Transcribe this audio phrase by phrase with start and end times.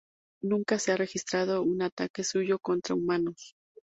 [0.41, 3.53] Nunca se ha registrado un ataque suyo contra humanos.